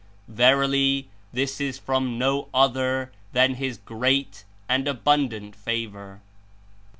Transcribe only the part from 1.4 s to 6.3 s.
Is from no other than His great and abundant favor."